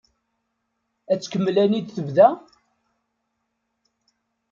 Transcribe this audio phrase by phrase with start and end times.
[1.11, 2.27] Ad tkemmel ayen i d-tebda?